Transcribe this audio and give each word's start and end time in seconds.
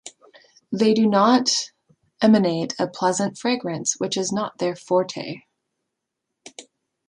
They 0.71 0.95
do 0.95 1.05
not 1.05 1.51
emanate 2.23 2.73
a 2.79 2.87
pleasant 2.87 3.37
fragrance, 3.37 3.99
which 3.99 4.17
is 4.17 4.31
not 4.31 4.57
their 4.57 4.75
forte. 4.75 5.43